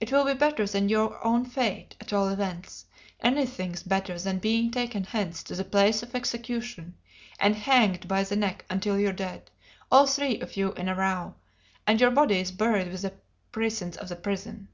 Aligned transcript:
It 0.00 0.10
will 0.10 0.24
be 0.24 0.34
better 0.34 0.66
than 0.66 0.88
your 0.88 1.24
own 1.24 1.44
fate, 1.44 1.94
at 2.00 2.12
all 2.12 2.28
events; 2.28 2.86
anything's 3.20 3.84
better 3.84 4.18
than 4.18 4.40
being 4.40 4.72
taken 4.72 5.04
hence 5.04 5.44
to 5.44 5.54
the 5.54 5.62
place 5.64 6.02
of 6.02 6.12
execution, 6.12 6.96
and 7.38 7.54
hanged 7.54 8.08
by 8.08 8.24
the 8.24 8.34
neck 8.34 8.64
until 8.68 8.98
you're 8.98 9.12
dead, 9.12 9.48
all 9.88 10.08
three 10.08 10.40
of 10.40 10.56
you 10.56 10.72
in 10.72 10.88
a 10.88 10.96
row, 10.96 11.36
and 11.86 12.00
your 12.00 12.10
bodies 12.10 12.50
buried 12.50 12.90
within 12.90 13.12
the 13.12 13.20
precincts 13.52 13.96
of 13.96 14.08
the 14.08 14.16
prison!" 14.16 14.66